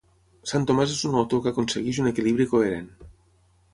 Sant 0.51 0.63
Tomàs 0.69 0.93
és 0.95 1.03
un 1.09 1.19
autor 1.21 1.43
que 1.43 1.53
aconsegueix 1.55 1.99
un 2.05 2.13
equilibri 2.13 2.49
coherent. 2.55 2.89